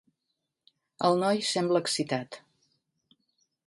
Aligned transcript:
El 1.09 1.21
noi 1.25 1.43
sembla 1.51 1.85
excitat. 1.87 2.43